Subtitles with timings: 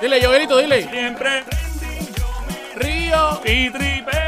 [0.00, 0.88] Dile, Joelito, dile.
[0.88, 1.44] Siempre
[2.76, 3.40] Río.
[3.44, 4.19] y tripeo.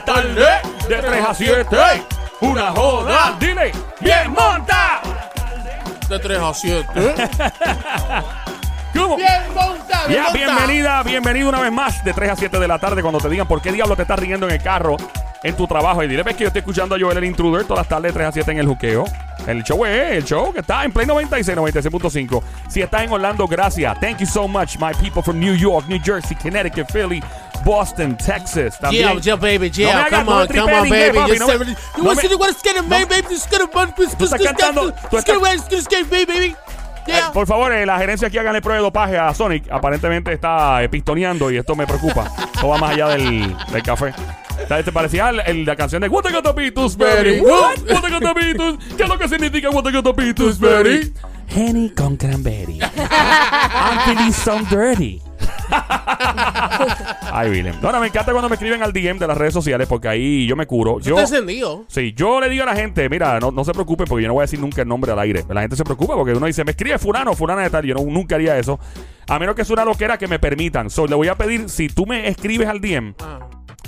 [0.00, 0.46] La tarde,
[0.88, 1.76] de 3 a 7.
[2.40, 3.36] Una joda.
[3.38, 3.72] Dile.
[4.00, 5.00] Bien monta.
[6.08, 6.86] De 3 a 7.
[8.94, 9.16] ¿Cómo?
[9.16, 10.32] Bien monta, bien Ya, monta.
[10.38, 13.46] bienvenida, bienvenido una vez más de 3 a 7 de la tarde cuando te digan
[13.46, 14.96] por qué diablo te estás riendo en el carro,
[15.44, 16.02] en tu trabajo.
[16.02, 18.18] Y dile, ves que yo estoy escuchando a Joel el Intruder todas las tardes de
[18.18, 19.04] 3 a 7 en el juqueo.
[19.46, 22.42] El show es el show que está en Play 96, 96.5.
[22.68, 23.98] Si estás en Orlando, gracias.
[24.00, 27.22] Thank you so much, my people from New York, New Jersey, Connecticut, Philly,
[27.64, 28.78] Boston, Texas.
[28.80, 29.02] También.
[29.08, 31.18] Yeah, yeah, baby, yeah, No come no on, come on, baby.
[31.18, 31.64] papi, no me- no
[31.98, 33.26] You want to do what it's gonna no- make, baby?
[33.30, 33.66] Just gonna
[34.16, 36.56] Tú estás just- cantando- estás- gonna- just- just gonna- baby, baby.
[37.06, 37.32] Eh, Yeah.
[37.32, 39.70] por favor, eh, la gerencia aquí hagan el prueba de dopaje a Sonic.
[39.70, 42.30] Aparentemente está eh, pistoneando y esto me preocupa.
[42.54, 44.12] Esto va más allá del, del café.
[44.68, 47.40] Te parecía el- el- la canción de What I got Berry.
[47.40, 47.78] What?
[47.88, 48.78] What I got.
[48.96, 50.14] ¿Qué es lo que significa What I got
[50.60, 51.12] Berry?
[51.48, 52.78] Henny con cranberry.
[52.80, 55.20] I'm feeling so dirty.
[57.32, 57.76] Ay, Willem.
[57.80, 60.46] No, no, me encanta cuando me escriben al DM de las redes sociales porque ahí
[60.46, 60.98] yo me curo.
[61.00, 61.84] Yo, encendido.
[61.88, 64.34] Sí, yo le digo a la gente, mira, no, no se preocupe porque yo no
[64.34, 65.44] voy a decir nunca el nombre al aire.
[65.48, 67.84] La gente se preocupa porque uno dice, me escribe fulano, fulana de tal.
[67.84, 68.78] Yo no- nunca haría eso.
[69.28, 70.90] A menos que es una loquera que me permitan.
[70.90, 73.38] So, le voy a pedir, si tú me escribes al DM Ah.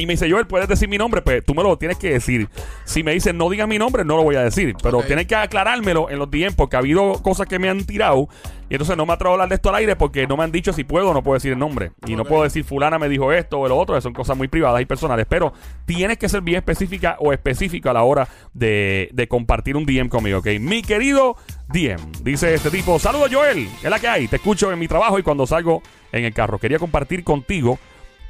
[0.03, 2.49] Y me dice, Joel, puedes decir mi nombre, pues tú me lo tienes que decir.
[2.85, 4.75] Si me dices, no digas mi nombre, no lo voy a decir.
[4.83, 8.29] Pero tienes que aclarármelo en los DM porque ha habido cosas que me han tirado.
[8.69, 10.51] Y entonces no me atrevo a hablar de esto al aire porque no me han
[10.51, 11.93] dicho si puedo o no puedo decir el nombre.
[12.05, 14.81] Y no puedo decir fulana me dijo esto o lo otro, son cosas muy privadas
[14.81, 15.27] y personales.
[15.29, 15.53] Pero
[15.85, 20.09] tienes que ser bien específica o específico a la hora de, de compartir un DM
[20.09, 20.49] conmigo, ¿ok?
[20.59, 21.37] Mi querido
[21.69, 25.19] DM, dice este tipo, saludos Joel, es la que hay, te escucho en mi trabajo
[25.19, 25.81] y cuando salgo
[26.11, 26.59] en el carro.
[26.59, 27.79] Quería compartir contigo,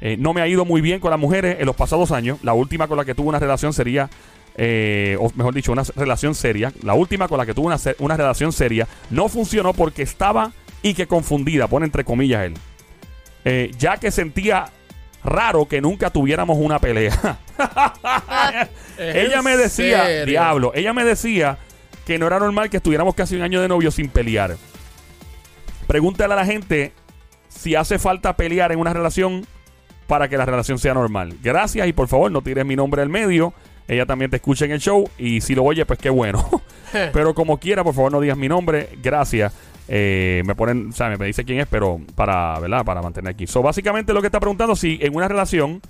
[0.01, 2.39] eh, no me ha ido muy bien con las mujeres en los pasados años.
[2.43, 4.09] La última con la que tuve una relación sería...
[4.55, 6.71] eh, o mejor dicho, una relación seria.
[6.83, 10.51] La última con la que tuve una, una relación seria no funcionó porque estaba
[10.81, 12.53] y que confundida, pone entre comillas él.
[13.45, 14.65] Eh, ya que sentía
[15.23, 17.39] raro que nunca tuviéramos una pelea.
[18.97, 20.25] ella me decía, serio?
[20.25, 21.57] diablo, ella me decía
[22.05, 24.57] que no era normal que estuviéramos casi un año de novio sin pelear.
[25.87, 26.93] Pregúntale a la gente
[27.47, 29.45] si hace falta pelear en una relación
[30.13, 31.37] para que la relación sea normal.
[31.41, 33.51] Gracias y por favor no tires mi nombre al medio.
[33.87, 36.47] Ella también te escucha en el show y si lo oye, pues qué bueno.
[37.13, 38.89] pero como quiera, por favor no digas mi nombre.
[39.01, 39.51] Gracias.
[39.87, 42.85] Eh, me ponen, o sea, me dice quién es, pero para, ¿verdad?
[42.85, 43.47] Para mantener aquí.
[43.47, 45.81] So, básicamente lo que está preguntando, si en una relación,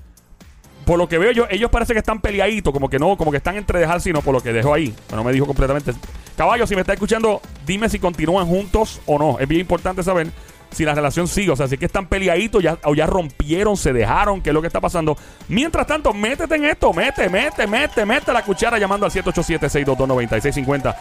[0.85, 3.37] por lo que veo yo, ellos parece que están peleaditos, como que no, como que
[3.37, 4.95] están entre dejar, sino por lo que dejó ahí.
[5.11, 5.91] No me dijo completamente.
[6.37, 9.37] Caballo, si me está escuchando, dime si continúan juntos o no.
[9.39, 10.31] Es bien importante saber
[10.73, 11.51] si la relación sigue.
[11.51, 14.53] O sea, si es que están peleaditos ya, o ya rompieron, se dejaron, qué es
[14.53, 15.17] lo que está pasando.
[15.47, 20.95] Mientras tanto, métete en esto, mete, mete, mete, mete la cuchara llamando al 787-622-9650.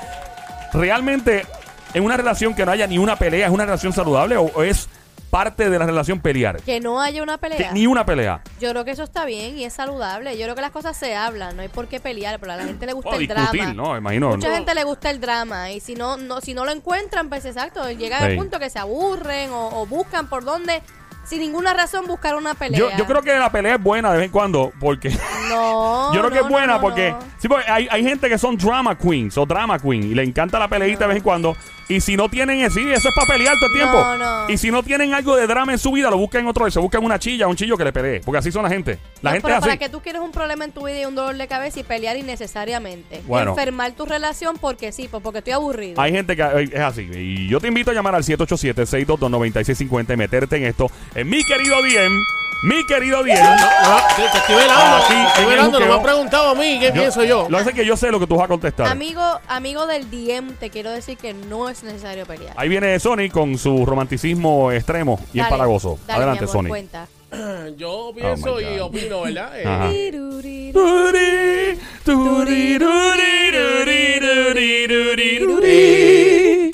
[0.72, 1.46] ¿Realmente
[1.94, 4.88] en una relación que no haya ni una pelea es una relación saludable o es
[5.32, 6.60] parte de la relación pelear?
[6.60, 7.72] Que no haya una Que pelea.
[7.72, 8.42] ni una pelea.
[8.60, 10.36] Yo creo que eso está bien y es saludable.
[10.36, 12.64] Yo creo que las cosas se hablan, no hay por qué pelear, pero a la
[12.64, 13.72] gente le gusta O el discutir, drama.
[13.72, 13.96] ¿no?
[13.96, 14.28] Imagino.
[14.28, 17.46] Mucha gente le gusta el drama y si no, no si no lo encuentran, pues
[17.46, 18.26] exacto, llegan Sí.
[18.26, 20.82] al punto que se aburren o, o buscan por dónde,
[21.24, 22.78] sin ninguna razón, buscar una pelea.
[22.78, 25.16] Yo, yo creo que la pelea es buena de vez en cuando porque
[25.48, 26.12] No.
[26.14, 27.14] yo creo que es buena no, porque.
[27.42, 30.58] Sí, porque hay, hay gente que son drama queens o drama queen y le encanta
[30.58, 31.54] la peleita de vez en cuando
[31.88, 33.98] y si no tienen sí, eso es para pelear todo el tiempo.
[33.98, 34.50] No, no.
[34.50, 36.78] Y si no tienen algo de drama en su vida, lo buscan en otro, se
[36.78, 38.98] buscan una chilla, un chillo que le pelee, porque así son la gente.
[39.20, 39.68] La gente pero es así.
[39.68, 41.82] para que tú quieres un problema en tu vida y un dolor de cabeza y
[41.82, 43.22] pelear innecesariamente.
[43.26, 43.50] Bueno.
[43.50, 46.00] Enfermar tu relación porque sí, pues porque estoy aburrido.
[46.00, 47.02] Hay gente que eh, es así.
[47.12, 50.90] Y yo te invito a llamar al 787-622-9650 y meterte en esto.
[51.14, 52.22] En mi querido DM,
[52.62, 53.34] mi querido DM.
[53.34, 54.96] No, te, te estoy velando.
[54.96, 55.80] Aquí, te estoy velando.
[55.80, 57.46] No me has preguntado a mí qué pienso yo.
[57.48, 58.86] Lo es que yo sé lo que tú vas a contestar.
[58.86, 62.54] Amigo, amigo del DM, te quiero decir que no es necesario pelear.
[62.56, 65.98] Ahí viene Sony con su romanticismo extremo y Dale, empalagoso.
[66.06, 66.68] dale, Adelante, Sony.
[66.68, 67.06] cuenta.
[67.76, 69.52] Yo pienso Oh my y opino, ¿verdad?
[69.56, 69.64] Eh,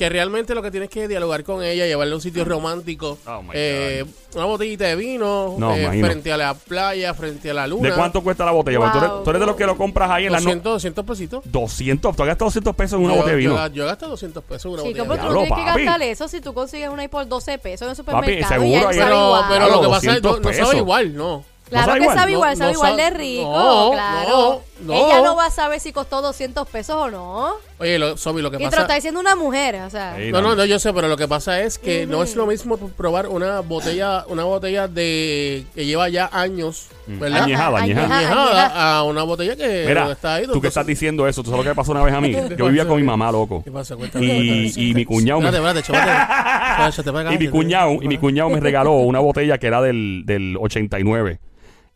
[0.09, 3.43] que realmente lo que tienes que dialogar con ella, llevarla a un sitio romántico, Oh,
[3.53, 7.89] eh, una botellita de vino, No, eh, frente a la playa, frente a la luna.
[7.89, 8.79] ¿De cuánto cuesta la botella?
[8.79, 9.23] Porque Tú, eres, Wow.
[9.25, 11.43] tú eres de los que lo compras ahí en la no 200, 200 pesitos.
[11.45, 12.17] 200.
[12.17, 13.67] Tú has gastado 200 pesos en una yo, botella de yo, vino.
[13.69, 15.35] yo he gastado 200 pesos en una Chico, botella de pero tú vino.
[15.35, 15.85] no Diablo, tienes que papi.
[15.85, 18.49] gastar eso si tú consigues una ahí por 12 pesos en el Papi, supermercado.
[18.63, 19.45] seguro, y ya ahí- Pero, igual.
[19.49, 20.75] pero Claro, lo que pasa es que no, 200 no sabe pesos.
[20.77, 21.45] igual, no.
[21.69, 22.17] Claro sabe que igual?
[22.19, 24.63] sabe No, igual, no sabe igual de rico, no, claro.
[24.81, 24.95] No.
[24.95, 27.53] Ella no va a saber si costó 200 pesos o no.
[27.79, 28.83] Oye, lo, Sobi, lo que Y te lo pasa...
[28.83, 30.17] está diciendo una mujer, o sea.
[30.17, 30.33] Sí.
[30.33, 32.77] No, no, no, yo sé, pero lo que pasa es que no es lo mismo
[32.77, 37.41] probar una botella, una botella de que lleva ya años, ¿verdad?
[37.41, 37.45] Mm.
[37.45, 38.19] Añejada, añejada.
[38.19, 40.47] Añejada a una botella que Mira, está ahí.
[40.47, 42.33] tú que estás diciendo eso, tú sabes lo que me pasó una vez a mí.
[42.57, 43.63] Yo vivía con mi mamá, loco.
[43.65, 43.97] ¿Qué pasa?
[43.97, 44.29] Cuéntame, Y,
[44.73, 44.85] cuéntame.
[44.87, 49.21] y mi cuñado me, Espérate, espérate, y mi cuñado, y mi cuñado me regaló una
[49.21, 51.39] botella que era del, del 89.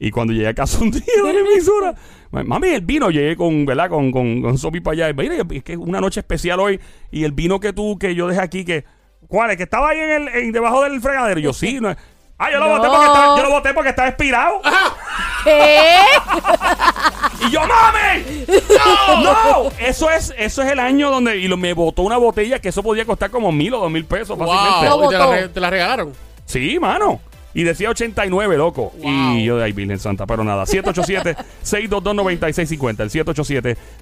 [0.05, 1.95] Y cuando llegué a casa un día de la emisora,
[2.33, 3.89] mami, el vino, llegué con, ¿verdad?
[3.89, 5.11] Con, con, con Sopi para allá.
[5.11, 6.81] Y, Mira, es que es una noche especial hoy.
[7.13, 8.85] Y el vino que tú, que yo dejé aquí, que,
[9.29, 9.57] ¿cuál es?
[9.57, 11.39] Que estaba ahí en el, en- debajo del fregadero.
[11.39, 11.97] Y yo, sí, no es.
[12.37, 12.77] Ah, yo lo, No.
[12.79, 14.61] boté porque estaba, yo lo boté porque estaba expirado.
[15.45, 15.97] ¿Qué?
[17.47, 18.45] Y yo, ¡mami!
[19.15, 19.23] ¡No!
[19.23, 19.71] ¡No!
[19.79, 21.37] Eso es, eso es el año donde.
[21.37, 24.05] Y lo, me botó una botella que eso podía costar como mil o dos mil
[24.05, 24.89] pesos fácilmente.
[24.89, 26.13] Wow, ¿y te la, te la regalaron.
[26.45, 27.21] Sí, mano.
[27.55, 28.93] Y decía 89, loco.
[28.99, 29.37] Wow.
[29.37, 30.65] Y yo de ahí, Virgen Santa, pero nada.
[30.65, 33.01] 787-622-9650.
[33.03, 33.11] El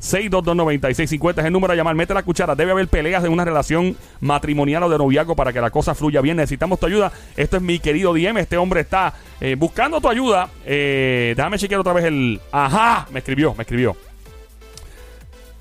[0.01, 1.95] 787-622-9650 es el número a llamar.
[1.95, 2.55] Mete la cuchara.
[2.55, 6.21] Debe haber peleas en una relación matrimonial o de noviazgo para que la cosa fluya
[6.21, 6.37] bien.
[6.37, 7.13] Necesitamos tu ayuda.
[7.37, 8.39] Esto es mi querido Diem.
[8.39, 10.49] Este hombre está eh, buscando tu ayuda.
[10.65, 12.41] Eh, déjame chequear otra vez el.
[12.53, 13.97] Ajá, me escribió, me escribió.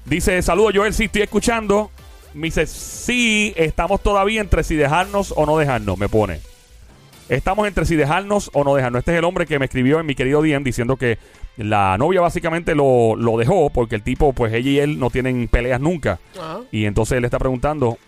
[0.05, 1.91] Dice, saludo Joel, sí, estoy escuchando.
[2.33, 6.39] Me dice, sí, estamos todavía entre si dejarnos o no dejarnos, me pone.
[7.29, 8.99] Estamos entre si dejarnos o no dejarnos.
[8.99, 11.19] Este es el hombre que me escribió en mi querido DM diciendo que
[11.57, 15.47] la novia básicamente lo, lo dejó porque el tipo, pues ella y él no tienen
[15.47, 16.19] peleas nunca.
[16.35, 16.61] Ajá.
[16.71, 17.99] Y entonces él está preguntando,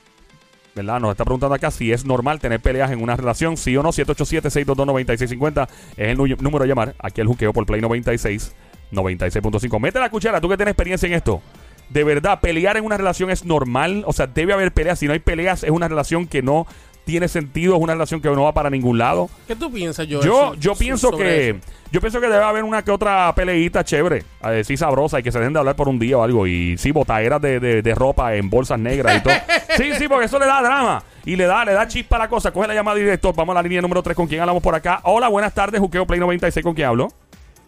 [0.73, 0.99] ¿verdad?
[0.99, 3.89] Nos está preguntando acá si es normal tener peleas en una relación, sí o no.
[3.89, 5.67] 787-622-9650
[5.97, 6.95] es el número a llamar.
[6.97, 8.55] Aquí el juqueo por Play 96,
[8.91, 9.79] 96.5.
[9.79, 11.43] Mete la cuchara, tú que tienes experiencia en esto.
[11.89, 14.03] De verdad, pelear en una relación es normal.
[14.07, 14.97] O sea, debe haber peleas.
[14.97, 16.65] Si no hay peleas, es una relación que no
[17.05, 19.29] tiene sentido, es una relación que no va para ningún lado.
[19.47, 20.23] ¿Qué tú piensas, Joel?
[20.25, 21.59] Yo, yo so- pienso que eso?
[21.91, 25.31] yo pienso que debe haber una que otra peleita chévere, a decir sabrosa y que
[25.31, 26.47] se dejen de hablar por un día o algo.
[26.47, 29.33] Y sí, botaderas de, de, de ropa en bolsas negras y todo.
[29.77, 32.27] Sí, sí, porque eso le da drama y le da, le da chispa a la
[32.27, 32.51] cosa.
[32.51, 34.99] Coge la llamada director, vamos a la línea número 3 con quién hablamos por acá.
[35.03, 37.07] Hola, buenas tardes, Juqueo Play 96, ¿con quién hablo?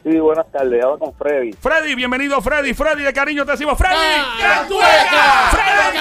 [0.04, 0.84] Sí, buenas tardes.
[0.84, 1.54] Hablo con Freddy.
[1.54, 3.96] Freddy, bienvenido Freddy, Freddy de cariño te decimos Freddy.
[4.38, 5.50] ¡Cantueca!
[5.50, 5.98] ¡Freddy!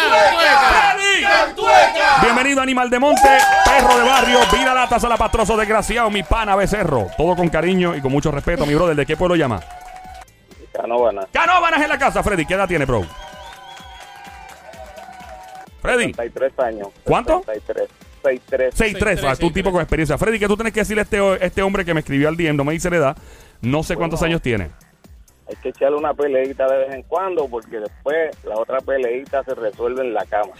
[1.22, 1.54] ¡Cantueca!
[1.54, 2.22] ¡Freddy!
[2.22, 7.06] Bienvenido Animal de Monte, perro de barrio, vida lata salapastroso desgraciado, mi pana becerro.
[7.16, 8.96] Todo con cariño y con mucho respeto, mi brother.
[8.96, 9.60] ¿De qué pueblo llama?
[10.72, 11.28] Canóvana.
[11.30, 12.44] Canóvanas en la casa, Freddy.
[12.44, 13.04] ¿Qué edad tiene, bro?
[15.80, 16.88] Freddy, 33 años.
[17.04, 17.44] ¿Cuánto?
[17.46, 17.88] 63.
[18.22, 19.20] 63.
[19.20, 20.18] 6'3, ah, tú un tipo con experiencia.
[20.18, 22.56] Freddy, ¿qué tú tienes que decirle a este, este hombre que me escribió al DM?
[22.56, 23.16] No me dice la edad.
[23.62, 24.32] No sé cuántos Bueno.
[24.32, 24.70] años tiene.
[25.48, 29.54] Hay que echarle una peleita de vez en cuando porque después la otra peleita se
[29.54, 30.52] resuelve en la cama.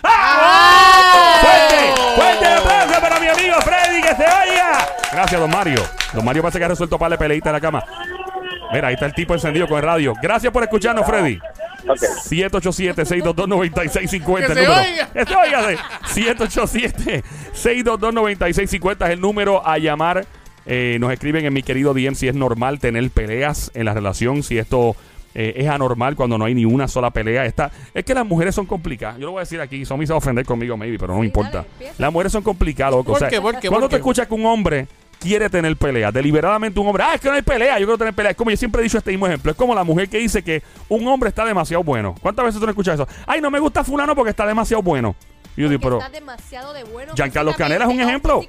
[1.41, 1.77] ¡Fuerte!
[2.17, 4.03] ¡Fuerte aplauso para mi amigo Freddy!
[4.03, 4.87] ¡Que se oiga!
[5.13, 5.81] Gracias, don Mario.
[6.13, 7.83] Don Mario parece que ha resuelto para la peleita en la cama.
[8.73, 10.15] Mira, ahí está el tipo encendido con el radio.
[10.23, 11.39] Gracias por escucharnos, Freddy.
[11.89, 11.99] Ok.
[12.31, 14.39] 787-622-9650.
[14.39, 14.83] Que el se número.
[16.09, 16.27] sí.
[17.55, 20.25] 787-622-9650 es el número a llamar.
[20.67, 24.43] Eh, nos escriben en mi querido DM si es normal tener peleas en la relación,
[24.43, 24.95] si esto
[25.35, 27.45] eh, es anormal cuando no hay ni una sola pelea.
[27.47, 29.19] Esta, es que las mujeres son complicadas.
[29.19, 31.25] Yo lo voy a decir aquí, son mis a ofender conmigo, maybe, pero no me
[31.25, 31.65] Sí, importa.
[31.79, 33.05] dale, las mujeres son complicadas, loco.
[33.13, 33.41] ¿Por O sea, qué?
[33.41, 33.69] ¿Por qué?
[33.69, 34.01] Cuando ¿Por te qué?
[34.01, 34.87] escuchas que un hombre
[35.19, 38.13] quiere tener pelea, deliberadamente un hombre, ah, es que no hay pelea, yo quiero tener
[38.13, 38.33] pelea.
[38.33, 39.51] Es como yo siempre he dicho este mismo ejemplo.
[39.53, 42.15] Es como la mujer que dice que un hombre está demasiado bueno.
[42.21, 43.09] ¿Cuántas veces tú no escuchas eso?
[43.27, 45.15] Ay, no me gusta fulano porque está demasiado bueno.
[45.57, 45.99] Y yo digo, pero...
[45.99, 47.13] está demasiado de bueno.
[47.15, 48.43] Giancarlo Canela es un ejemplo.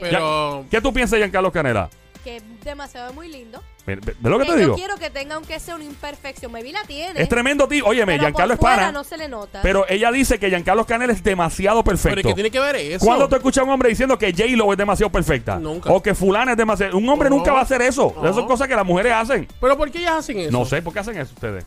[0.00, 1.88] Pero- ¿Qué tú piensas de Giancarlo Canela?
[2.24, 3.62] Que es demasiado muy lindo.
[3.86, 4.68] ¿Ve, ve- ve lo que te digo?
[4.72, 6.52] Yo quiero que tenga aunque sea una imperfección.
[6.52, 7.18] Maybe la tiene.
[7.22, 7.86] Es tremendo tío.
[7.86, 8.92] Óyeme, pero Giancarlo es por fuera pana.
[8.92, 9.60] no se le nota.
[9.62, 12.28] Pero ella dice que Giancarlo Canela es demasiado ¿Pero perfecto.
[12.28, 13.06] qué tiene que ver eso?
[13.06, 15.56] ¿Cuándo tú escuchas a un hombre diciendo que J-Lo es demasiado perfecta?
[15.58, 15.90] Nunca.
[15.90, 16.98] O que fulana es demasiado...
[16.98, 17.36] Un hombre No.
[17.36, 18.12] nunca va a hacer eso.
[18.14, 18.22] No.
[18.24, 19.48] Esas son cosas que las mujeres hacen.
[19.58, 20.50] ¿Pero por qué ellas hacen eso?
[20.52, 21.64] No sé, ¿por qué hacen eso ustedes?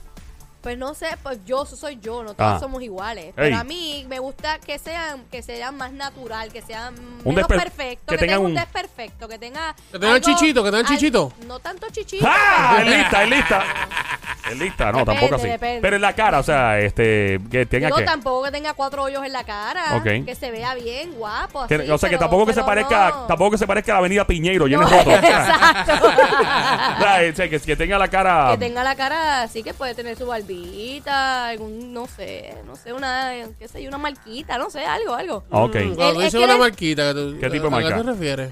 [0.63, 2.59] Pues no sé, pues yo soy yo, no todos Ah.
[2.59, 3.25] somos iguales.
[3.25, 3.33] Ey.
[3.35, 7.49] Pero a mí me gusta que sean, que sean más natural, que sean Un menos
[7.49, 10.85] desper- perfecto, que que, tengan tengan un- desperfecto, que tenga Que tengan chichito, que tengan
[10.85, 11.33] al- chichito.
[11.47, 12.25] No tanto chichito.
[12.27, 12.77] ¡Ah!
[12.79, 13.63] Es lista, es lista.
[14.49, 15.47] Es lista, no, Depende, tampoco así.
[15.47, 15.81] depende.
[15.81, 18.03] Pero en la cara, o sea, este, que tenga No, que.
[18.03, 20.25] tampoco que tenga cuatro hoyos en la cara, Ok.
[20.25, 21.65] que se vea bien, guapo.
[21.67, 23.25] que- así, o sea, que pero- tampoco que se pero parezca, no.
[23.27, 25.13] tampoco que se parezca a la avenida Piñeiro llena No, de fotos.
[25.23, 25.93] Exacto.
[26.03, 28.49] O sea, o sea, que, que tenga la cara.
[28.51, 32.93] que tenga la cara así que puede tener su barbita, algún, no sé, no sé,
[32.93, 35.43] una, qué sé yo, una marquita, no sé, algo, algo.
[35.49, 35.75] Ok.
[35.75, 37.89] Mm, Cuando tú es dices que una marquita, que tú- ¿Qué tipo de ¿a marca?
[37.97, 38.49] qué te refieres?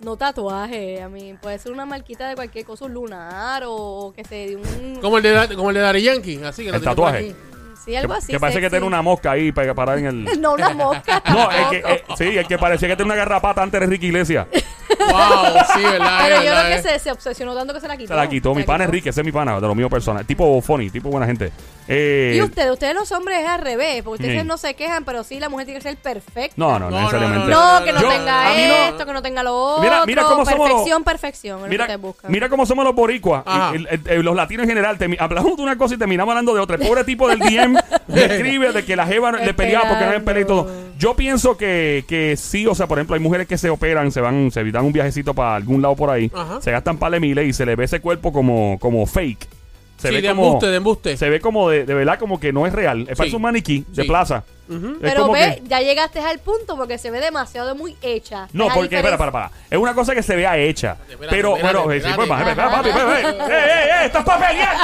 [0.00, 4.24] No tatuaje, a mí puede ser una marquita de cualquier cosa, un lunar o que
[4.24, 4.98] se de un...
[5.00, 7.34] Como el de, Da- como el de Daddy Yankee, así que El tatuaje.
[7.84, 8.32] Sí, algo que, así.
[8.32, 10.24] que parece que tiene una mosca ahí para parar en el.
[10.40, 11.22] No, una mosca.
[11.30, 14.06] No, es que, eh, sí, el que parecía que tiene una garrapata antes de Ricky
[14.06, 14.46] Iglesias.
[14.98, 16.18] Wow, sí, ¿verdad?
[16.22, 18.08] Pero es yo verdad, creo que se, se obsesionó tanto que se la quitó.
[18.08, 18.84] Se la quitó mi pana.
[18.84, 20.24] Enrique, ese es mi pana, de lo mío personal.
[20.26, 21.52] Tipo funny, tipo buena gente.
[21.90, 24.46] Eh, Y ustedes, ustedes los hombres es al revés, porque ustedes Sí.
[24.46, 26.54] no se quejan, pero sí la mujer tiene que ser perfecta.
[26.56, 27.50] No, no, no, No, no, necesariamente.
[27.50, 28.50] No, que no Yo- tenga no-
[28.88, 29.82] esto, que no tenga lo otro.
[29.84, 32.30] Mira, mira cómo somos perfección, perfección, lo que Mira, ustedes buscan.
[32.30, 33.42] mira cómo somos los boricuas,
[33.74, 34.98] y- los latinos en general.
[34.98, 36.76] temi- hablamos de una cosa y terminamos hablando de otra.
[36.76, 37.78] El pobre tipo del DM
[38.08, 40.70] me escribe de que la jeva le peleaba porque no había pelea y todo.
[40.98, 44.20] Yo pienso que, que sí, o sea, por ejemplo, hay mujeres que se operan, se
[44.20, 46.60] van, se dan un viajecito para algún lado por ahí, Ajá.
[46.60, 49.46] se gastan par de miles y se le ve ese cuerpo como, como fake.
[49.96, 51.16] Se Sí, ve de como, embuste, de embuste.
[51.16, 53.02] Se ve como de, de verdad como que no es real.
[53.08, 53.36] Es parece Sí.
[53.36, 54.08] un maniquí de Sí.
[54.08, 54.44] plaza.
[55.00, 58.48] Pero ve, que- ya llegaste al punto porque se ve demasiado muy hecha.
[58.52, 59.50] No, porque, espera, para, para.
[59.70, 60.96] Es una cosa que se vea hecha.
[61.08, 62.16] Espérate, pero, espérate, bueno, sí, espérate.
[62.16, 63.20] pues, espera, espera, papi, espera.
[63.20, 64.06] ¡Eh, eh, eh!
[64.06, 64.76] ¡Esto es para pelear!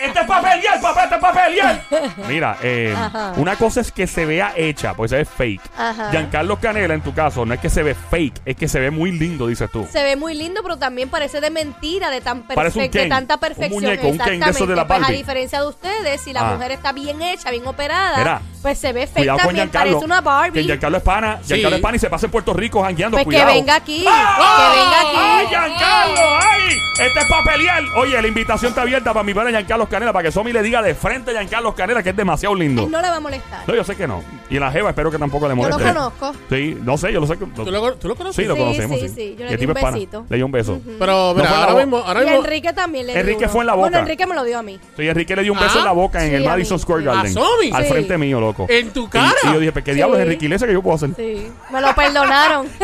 [0.00, 1.04] ¡Esto es para pelear, papá!
[1.04, 1.84] ¡Esto es para pelear!
[2.28, 2.94] Mira, eh,
[3.36, 5.62] una cosa es que se vea hecha, porque se ve fake.
[5.76, 6.10] Ajá.
[6.10, 8.90] Giancarlo Canela, en tu caso, no es que se ve fake, es que se ve
[8.90, 9.86] muy lindo, dices tú.
[9.90, 13.34] Se ve muy lindo, pero también parece de mentira, de tan Parece un de tanta
[13.34, 13.82] un perfección.
[13.82, 16.54] muñeco, un Ken de esos de la Pues, a diferencia de ustedes, si la Ah.
[16.54, 19.96] mujer está bien hecha, bien operada, Mira, pues se ve fake Cuidado con también, parece
[20.04, 20.52] una Barbie.
[20.60, 21.38] Que Giancarlo es pana.
[21.42, 21.48] Sí.
[21.54, 23.16] Giancarlo es pana y se pasa en Puerto Rico jangueando.
[23.16, 23.48] Pues cuidado.
[23.48, 24.70] que venga aquí, ¡Ah!
[24.72, 25.16] que venga aquí.
[25.18, 26.20] ¡Ay, Giancarlo!
[26.40, 26.72] ¡Ay!
[27.00, 27.82] Este es para pelear.
[27.96, 30.82] Oye, la invitación está abierta para mi pana Giancarlo Canela, para que Somi le diga
[30.82, 32.84] de frente a Giancarlo Canela que es demasiado lindo.
[32.84, 33.60] Él no le va a molestar.
[33.66, 34.22] No, yo sé que no.
[34.50, 35.94] Y la Jeva espero que tampoco le Yo lo moleste.
[35.94, 36.32] conozco.
[36.50, 37.38] Sí, no sé, yo lo sé.
[37.38, 38.36] que- ¿Tú lo, tú lo conoces?
[38.42, 38.98] Sí, lo conocemos.
[38.98, 39.94] sí, Sí, sí, yo le Y di tipo un es pana.
[39.94, 40.26] besito.
[40.28, 40.80] Le di un beso.
[40.98, 42.40] Pero, mira, ahora mismo, ahora Y mismo.
[42.44, 43.48] Enrique también le dio Enrique uno.
[43.52, 43.98] fue en la Bueno, boca.
[44.00, 44.80] Enrique me lo dio a mí.
[44.96, 45.78] Sí, Enrique le dio un beso Ah.
[45.78, 46.78] en la boca en Sí, el Madison.
[46.80, 47.32] Square ¿A Garden.
[47.34, 47.70] Somi?
[47.72, 48.66] Al frente mío, loco.
[48.68, 49.32] En tu cara.
[49.44, 50.22] y yo dije, ¿qué diablos Sí.
[50.22, 51.10] Enrique Iglesias que yo puedo hacer?
[51.16, 52.68] Sí, me lo perdonaron.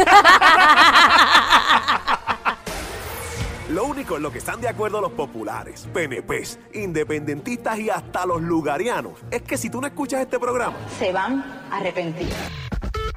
[3.71, 8.41] Lo único en lo que están de acuerdo los populares, PNPs, independentistas y hasta los
[8.41, 11.41] lugarianos es que si tú no escuchas este programa, se van
[11.71, 12.29] a arrepentir.